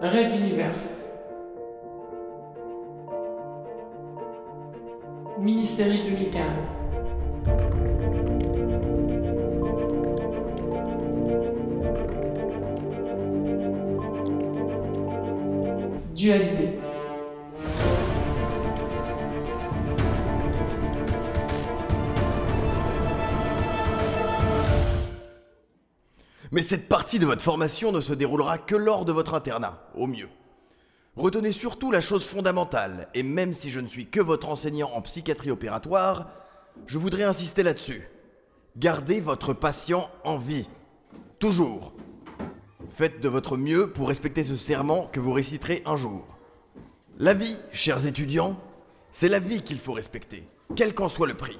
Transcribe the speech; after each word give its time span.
Rêve 0.00 0.34
Universe. 0.36 0.90
Mini-série 5.38 6.02
2015. 6.02 6.42
Dualité. 16.14 16.78
Mais 26.52 26.62
cette 26.62 26.88
partie 26.88 27.18
de 27.18 27.26
votre 27.26 27.42
formation 27.42 27.92
ne 27.92 28.00
se 28.00 28.12
déroulera 28.12 28.58
que 28.58 28.76
lors 28.76 29.04
de 29.04 29.12
votre 29.12 29.34
internat, 29.34 29.88
au 29.94 30.06
mieux. 30.06 30.28
Retenez 31.16 31.52
surtout 31.52 31.90
la 31.90 32.00
chose 32.00 32.24
fondamentale, 32.24 33.08
et 33.14 33.22
même 33.22 33.54
si 33.54 33.70
je 33.70 33.80
ne 33.80 33.86
suis 33.86 34.06
que 34.06 34.20
votre 34.20 34.50
enseignant 34.50 34.90
en 34.94 35.00
psychiatrie 35.02 35.50
opératoire, 35.50 36.30
je 36.86 36.98
voudrais 36.98 37.24
insister 37.24 37.62
là-dessus. 37.62 38.08
Gardez 38.76 39.20
votre 39.20 39.54
patient 39.54 40.10
en 40.24 40.36
vie. 40.36 40.68
Toujours. 41.38 41.94
Faites 42.90 43.20
de 43.20 43.28
votre 43.28 43.56
mieux 43.56 43.90
pour 43.90 44.08
respecter 44.08 44.44
ce 44.44 44.56
serment 44.56 45.06
que 45.06 45.20
vous 45.20 45.32
réciterez 45.32 45.82
un 45.86 45.96
jour. 45.96 46.24
La 47.18 47.32
vie, 47.32 47.56
chers 47.72 48.06
étudiants, 48.06 48.60
c'est 49.10 49.30
la 49.30 49.38
vie 49.38 49.62
qu'il 49.62 49.78
faut 49.78 49.94
respecter, 49.94 50.46
quel 50.74 50.94
qu'en 50.94 51.08
soit 51.08 51.26
le 51.26 51.34
prix. 51.34 51.58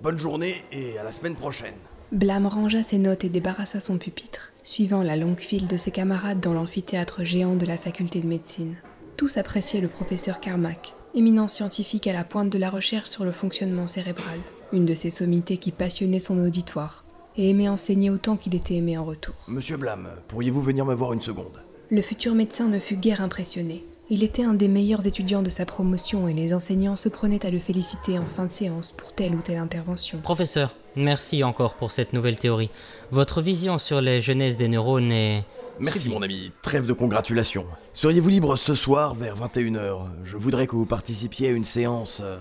Bonne 0.00 0.18
journée 0.18 0.64
et 0.72 0.96
à 0.98 1.04
la 1.04 1.12
semaine 1.12 1.36
prochaine. 1.36 1.76
Blâme 2.12 2.46
rangea 2.46 2.82
ses 2.82 2.98
notes 2.98 3.22
et 3.22 3.28
débarrassa 3.28 3.78
son 3.78 3.96
pupitre, 3.96 4.52
suivant 4.64 5.04
la 5.04 5.14
longue 5.14 5.38
file 5.38 5.68
de 5.68 5.76
ses 5.76 5.92
camarades 5.92 6.40
dans 6.40 6.52
l'amphithéâtre 6.52 7.24
géant 7.24 7.54
de 7.54 7.64
la 7.64 7.78
faculté 7.78 8.18
de 8.18 8.26
médecine. 8.26 8.74
Tous 9.16 9.36
appréciaient 9.36 9.80
le 9.80 9.86
professeur 9.86 10.40
Carmack, 10.40 10.94
éminent 11.14 11.46
scientifique 11.46 12.08
à 12.08 12.12
la 12.12 12.24
pointe 12.24 12.50
de 12.50 12.58
la 12.58 12.68
recherche 12.68 13.08
sur 13.08 13.24
le 13.24 13.30
fonctionnement 13.30 13.86
cérébral, 13.86 14.40
une 14.72 14.86
de 14.86 14.94
ces 14.94 15.10
sommités 15.10 15.58
qui 15.58 15.70
passionnaient 15.70 16.18
son 16.18 16.44
auditoire, 16.44 17.04
et 17.36 17.50
aimait 17.50 17.68
enseigner 17.68 18.10
autant 18.10 18.36
qu'il 18.36 18.56
était 18.56 18.74
aimé 18.74 18.98
en 18.98 19.04
retour. 19.04 19.36
Monsieur 19.46 19.76
Blâme, 19.76 20.08
pourriez-vous 20.26 20.62
venir 20.62 20.84
me 20.84 20.94
voir 20.94 21.12
une 21.12 21.22
seconde? 21.22 21.62
Le 21.90 22.02
futur 22.02 22.34
médecin 22.34 22.66
ne 22.66 22.80
fut 22.80 22.96
guère 22.96 23.20
impressionné. 23.20 23.84
Il 24.12 24.24
était 24.24 24.42
un 24.42 24.54
des 24.54 24.66
meilleurs 24.66 25.06
étudiants 25.06 25.42
de 25.42 25.50
sa 25.50 25.64
promotion 25.64 26.26
et 26.26 26.34
les 26.34 26.52
enseignants 26.52 26.96
se 26.96 27.08
prenaient 27.08 27.46
à 27.46 27.50
le 27.50 27.60
féliciter 27.60 28.18
en 28.18 28.26
fin 28.26 28.46
de 28.46 28.50
séance 28.50 28.90
pour 28.90 29.12
telle 29.12 29.36
ou 29.36 29.40
telle 29.40 29.58
intervention. 29.58 30.18
Professeur, 30.18 30.74
merci 30.96 31.42
encore 31.44 31.74
pour 31.74 31.92
cette 31.92 32.12
nouvelle 32.12 32.38
théorie. 32.38 32.70
Votre 33.10 33.40
vision 33.42 33.78
sur 33.78 34.00
les 34.00 34.20
jeunesses 34.20 34.56
des 34.56 34.68
neurones 34.68 35.12
est... 35.12 35.44
Merci 35.78 36.08
mon 36.10 36.20
ami, 36.22 36.52
trêve 36.62 36.86
de 36.86 36.92
congratulations. 36.92 37.66
Seriez-vous 37.94 38.28
libre 38.28 38.56
ce 38.56 38.74
soir 38.74 39.14
vers 39.14 39.36
21h 39.36 40.08
Je 40.24 40.36
voudrais 40.36 40.66
que 40.66 40.76
vous 40.76 40.86
participiez 40.86 41.48
à 41.48 41.52
une 41.52 41.64
séance... 41.64 42.20
euh, 42.22 42.38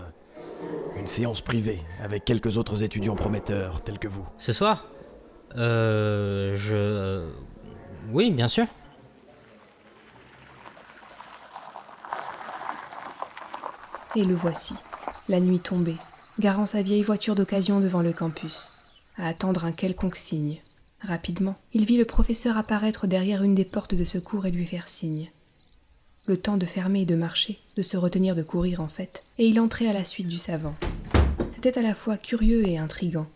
une 0.98 1.08
séance 1.08 1.40
privée 1.42 1.80
avec 2.04 2.26
quelques 2.26 2.58
autres 2.58 2.84
étudiants 2.84 3.16
prometteurs 3.16 3.82
tels 3.82 4.00
que 4.00 4.10
vous. 4.10 4.26
Ce 4.38 4.52
soir? 4.52 4.88
Euh... 5.56 6.56
Je... 6.58 6.76
euh, 6.76 7.30
Oui, 8.12 8.32
bien 8.32 8.50
sûr. 8.50 8.66
Et 14.16 14.24
le 14.24 14.36
voici, 14.36 14.74
la 15.28 15.40
nuit 15.40 15.60
tombée, 15.60 15.96
garant 16.40 16.66
sa 16.66 16.82
vieille 16.82 17.04
voiture 17.04 17.36
d'occasion 17.36 17.82
devant 17.82 18.02
le 18.02 18.14
campus, 18.14 18.72
à 19.18 19.28
attendre 19.28 19.66
un 19.66 19.74
quelconque 19.74 20.16
signe. 20.16 20.58
Rapidement, 21.02 21.56
il 21.74 21.86
vit 21.86 21.98
le 21.98 22.06
professeur 22.06 22.58
apparaître 22.58 23.08
derrière 23.08 23.44
une 23.44 23.56
des 23.56 23.66
portes 23.66 23.94
de 23.94 24.06
secours 24.06 24.46
et 24.46 24.52
lui 24.52 24.66
faire 24.66 24.88
signe. 24.88 25.32
Le 26.28 26.38
temps 26.38 26.58
de 26.58 26.66
fermer 26.66 27.02
et 27.02 27.06
de 27.06 27.16
marcher, 27.16 27.60
de 27.76 27.82
se 27.82 27.98
retenir 27.98 28.36
de 28.36 28.44
courir 28.44 28.80
en 28.80 28.88
fait, 28.88 29.24
et 29.38 29.48
il 29.48 29.60
entrait 29.60 29.88
à 29.88 29.94
la 29.94 30.06
suite 30.06 30.28
du 30.28 30.38
savant. 30.38 30.76
C'était 31.54 31.78
à 31.78 31.82
la 31.82 31.94
fois 31.94 32.18
curieux 32.18 32.66
et 32.68 32.78
intrigant, 32.78 33.28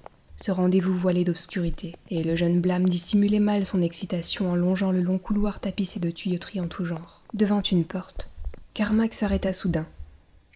ce 0.41 0.51
rendez-vous 0.51 0.93
voilé 0.93 1.25
d'obscurité, 1.25 1.95
et 2.09 2.23
le 2.23 2.37
jeune 2.37 2.61
blâme 2.61 2.87
dissimulait 2.87 3.39
mal 3.39 3.65
son 3.65 3.81
excitation 3.81 4.49
en 4.49 4.55
longeant 4.55 4.91
le 4.91 5.01
long 5.01 5.17
couloir 5.17 5.59
tapissé 5.59 5.99
de 5.99 6.09
tuyauteries 6.09 6.61
en 6.61 6.67
tout 6.67 6.85
genre. 6.85 7.23
Devant 7.33 7.61
une 7.61 7.83
porte, 7.83 8.29
Carmack 8.73 9.13
s'arrêta 9.13 9.51
soudain, 9.51 9.87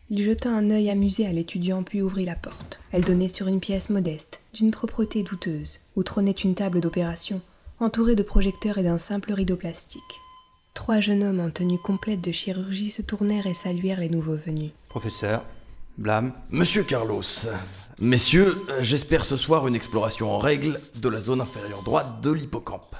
il 0.09 0.23
jeta 0.23 0.49
un 0.49 0.69
œil 0.71 0.89
amusé 0.89 1.25
à 1.25 1.31
l'étudiant 1.31 1.83
puis 1.83 2.01
ouvrit 2.01 2.25
la 2.25 2.35
porte. 2.35 2.79
Elle 2.91 3.03
donnait 3.03 3.27
sur 3.27 3.47
une 3.47 3.59
pièce 3.59 3.89
modeste, 3.89 4.41
d'une 4.53 4.71
propreté 4.71 5.23
douteuse, 5.23 5.81
où 5.95 6.03
trônait 6.03 6.31
une 6.31 6.55
table 6.55 6.79
d'opération, 6.79 7.41
entourée 7.79 8.15
de 8.15 8.23
projecteurs 8.23 8.77
et 8.77 8.83
d'un 8.83 8.97
simple 8.97 9.33
rideau 9.33 9.55
plastique. 9.55 10.01
Trois 10.73 10.99
jeunes 10.99 11.23
hommes 11.23 11.39
en 11.39 11.49
tenue 11.49 11.79
complète 11.79 12.21
de 12.21 12.31
chirurgie 12.31 12.91
se 12.91 13.01
tournèrent 13.01 13.47
et 13.47 13.53
saluèrent 13.53 13.99
les 13.99 14.09
nouveaux 14.09 14.35
venus. 14.35 14.71
Professeur, 14.89 15.43
blâme. 15.97 16.33
Monsieur 16.51 16.83
Carlos, 16.83 17.23
messieurs, 17.99 18.55
j'espère 18.81 19.25
ce 19.25 19.37
soir 19.37 19.67
une 19.67 19.75
exploration 19.75 20.31
en 20.33 20.37
règle 20.37 20.79
de 20.95 21.09
la 21.09 21.19
zone 21.19 21.41
inférieure 21.41 21.83
droite 21.83 22.21
de 22.21 22.31
l'hippocampe. 22.31 22.95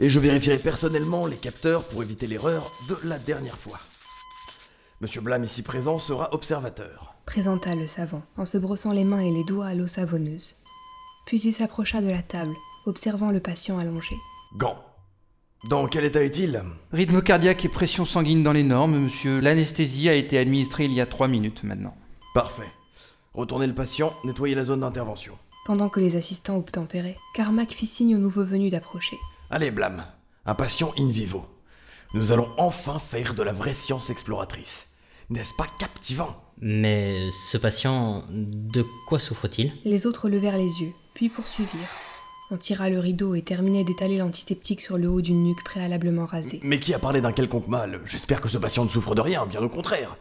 Et 0.00 0.10
je 0.10 0.20
vérifierai 0.20 0.58
personnellement 0.58 1.26
les 1.26 1.36
capteurs 1.36 1.82
pour 1.84 2.02
éviter 2.02 2.26
l'erreur 2.26 2.70
de 2.88 2.96
la 3.08 3.18
dernière 3.18 3.56
fois. 3.56 3.80
Monsieur 5.02 5.20
Blâme 5.20 5.44
ici 5.44 5.62
présent 5.62 5.98
sera 5.98 6.32
observateur. 6.32 7.14
Présenta 7.26 7.74
le 7.74 7.86
savant, 7.86 8.22
en 8.38 8.46
se 8.46 8.56
brossant 8.56 8.92
les 8.92 9.04
mains 9.04 9.20
et 9.20 9.30
les 9.30 9.44
doigts 9.44 9.66
à 9.66 9.74
l'eau 9.74 9.86
savonneuse. 9.86 10.56
Puis 11.26 11.38
il 11.40 11.52
s'approcha 11.52 12.00
de 12.00 12.08
la 12.08 12.22
table, 12.22 12.54
observant 12.86 13.30
le 13.30 13.40
patient 13.40 13.78
allongé. 13.78 14.16
Gant. 14.56 14.82
Dans 15.68 15.86
quel 15.86 16.04
état 16.04 16.22
est-il? 16.22 16.62
Rythme 16.92 17.20
cardiaque 17.20 17.66
et 17.66 17.68
pression 17.68 18.06
sanguine 18.06 18.42
dans 18.42 18.52
les 18.52 18.62
normes, 18.62 18.98
monsieur. 18.98 19.38
L'anesthésie 19.40 20.08
a 20.08 20.14
été 20.14 20.38
administrée 20.38 20.86
il 20.86 20.92
y 20.92 21.00
a 21.02 21.06
trois 21.06 21.28
minutes 21.28 21.62
maintenant. 21.62 21.94
Parfait. 22.32 22.70
Retournez 23.34 23.66
le 23.66 23.74
patient, 23.74 24.14
nettoyez 24.24 24.54
la 24.54 24.64
zone 24.64 24.80
d'intervention. 24.80 25.36
Pendant 25.66 25.90
que 25.90 26.00
les 26.00 26.16
assistants 26.16 26.56
obtempéraient, 26.56 27.18
Carmack 27.34 27.72
fit 27.72 27.86
signe 27.86 28.16
aux 28.16 28.20
nouveaux 28.20 28.44
venus 28.44 28.70
d'approcher. 28.70 29.18
Allez, 29.50 29.70
Blâme, 29.70 30.06
un 30.46 30.54
patient 30.54 30.94
in 30.98 31.10
vivo. 31.10 31.44
Nous 32.14 32.32
allons 32.32 32.48
enfin 32.56 32.98
faire 32.98 33.34
de 33.34 33.42
la 33.42 33.52
vraie 33.52 33.74
science 33.74 34.10
exploratrice. 34.10 34.88
N'est-ce 35.28 35.54
pas 35.54 35.66
captivant? 35.78 36.36
Mais 36.58 37.30
ce 37.50 37.58
patient, 37.58 38.24
de 38.30 38.84
quoi 39.08 39.18
souffre-t-il? 39.18 39.72
Les 39.84 40.06
autres 40.06 40.28
levèrent 40.28 40.56
les 40.56 40.82
yeux, 40.82 40.92
puis 41.14 41.28
poursuivirent. 41.28 41.70
On 42.50 42.56
tira 42.56 42.88
le 42.88 43.00
rideau 43.00 43.34
et 43.34 43.42
terminait 43.42 43.82
d'étaler 43.82 44.18
l'antiseptique 44.18 44.80
sur 44.80 44.98
le 44.98 45.08
haut 45.08 45.20
d'une 45.20 45.42
nuque 45.42 45.64
préalablement 45.64 46.26
rasée. 46.26 46.60
Mais 46.62 46.78
qui 46.78 46.94
a 46.94 47.00
parlé 47.00 47.20
d'un 47.20 47.32
quelconque 47.32 47.66
mal? 47.66 48.00
J'espère 48.06 48.40
que 48.40 48.48
ce 48.48 48.56
patient 48.56 48.84
ne 48.84 48.88
souffre 48.88 49.16
de 49.16 49.20
rien, 49.20 49.44
bien 49.46 49.60
au 49.60 49.68
contraire. 49.68 50.16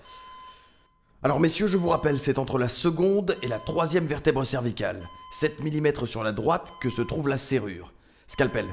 Alors 1.22 1.40
messieurs, 1.40 1.68
je 1.68 1.78
vous 1.78 1.90
rappelle, 1.90 2.20
c'est 2.20 2.40
entre 2.40 2.58
la 2.58 2.70
seconde 2.70 3.38
et 3.44 3.48
la 3.48 3.60
troisième 3.60 4.08
vertèbre 4.08 4.44
cervicale, 4.44 5.02
7 5.40 5.60
mm 5.60 6.06
sur 6.08 6.24
la 6.24 6.32
droite, 6.32 6.74
que 6.82 6.90
se 6.90 7.04
trouve 7.04 7.28
la 7.28 7.38
serrure. 7.38 7.94
Scalpel. 8.28 8.66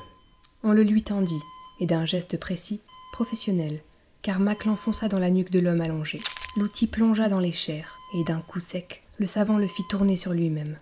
On 0.62 0.72
le 0.72 0.82
lui 0.82 1.02
tendit, 1.02 1.40
et 1.78 1.86
d'un 1.86 2.06
geste 2.06 2.38
précis, 2.38 2.80
professionnel, 3.12 3.82
Carmack 4.22 4.64
l'enfonça 4.64 5.08
dans 5.08 5.18
la 5.18 5.30
nuque 5.30 5.50
de 5.50 5.60
l'homme 5.60 5.80
allongé. 5.80 6.20
L'outil 6.56 6.86
plongea 6.86 7.28
dans 7.28 7.38
les 7.38 7.52
chairs, 7.52 7.98
et 8.14 8.24
d'un 8.24 8.40
coup 8.40 8.58
sec, 8.58 9.04
le 9.18 9.26
savant 9.26 9.58
le 9.58 9.68
fit 9.68 9.84
tourner 9.88 10.16
sur 10.16 10.32
lui-même. 10.32 10.76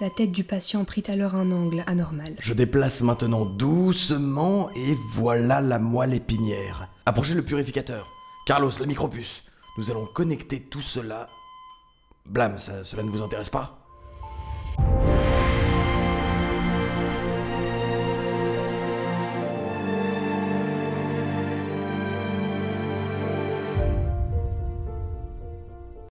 La 0.00 0.10
tête 0.10 0.32
du 0.32 0.44
patient 0.44 0.84
prit 0.84 1.02
alors 1.08 1.34
un 1.34 1.50
angle 1.50 1.84
anormal. 1.86 2.34
Je 2.38 2.54
déplace 2.54 3.02
maintenant 3.02 3.44
doucement 3.44 4.70
et 4.70 4.96
voilà 5.10 5.60
la 5.60 5.78
moelle 5.78 6.14
épinière. 6.14 6.88
Approchez 7.06 7.34
le 7.34 7.44
purificateur. 7.44 8.08
Carlos, 8.46 8.72
le 8.80 8.86
micropuce. 8.86 9.42
Nous 9.76 9.90
allons 9.90 10.06
connecter 10.06 10.60
tout 10.60 10.80
cela. 10.80 11.28
Blâme, 12.24 12.58
cela 12.84 13.02
ne 13.02 13.10
vous 13.10 13.22
intéresse 13.22 13.50
pas? 13.50 13.79